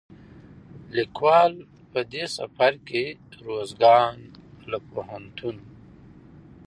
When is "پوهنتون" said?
4.89-5.57